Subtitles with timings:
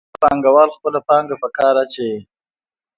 [0.03, 2.17] کله چې پانګوال خپله پانګه په کار اچوي